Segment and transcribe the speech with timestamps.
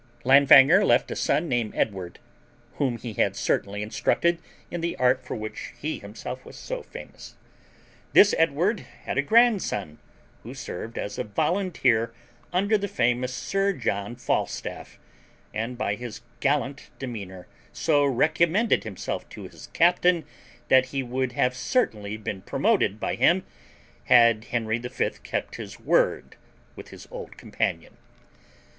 [0.23, 2.17] Langfanger left a son named Edward,
[2.77, 4.39] whom he had carefully instructed
[4.71, 7.35] in the art for which he himself was so famous.
[8.13, 9.99] This Edward had a grandson,
[10.41, 12.15] who served as a volunteer
[12.51, 14.97] under the famous Sir John Falstaff,
[15.53, 20.23] and by his gallant demeanour so recommended himself to his captain,
[20.67, 23.45] that he would have certainly been promoted by him,
[24.05, 26.37] had Harry the fifth kept his word
[26.75, 27.97] with his old companion.